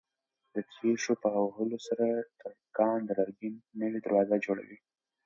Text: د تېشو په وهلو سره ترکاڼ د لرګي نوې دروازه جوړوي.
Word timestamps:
د 0.53 0.55
تېشو 0.71 1.13
په 1.23 1.29
وهلو 1.45 1.77
سره 1.87 2.05
ترکاڼ 2.39 2.97
د 3.05 3.09
لرګي 3.19 3.49
نوې 3.81 3.99
دروازه 4.05 4.35
جوړوي. 4.45 4.77